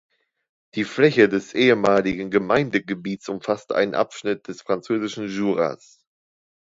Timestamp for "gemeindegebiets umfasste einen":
2.31-3.93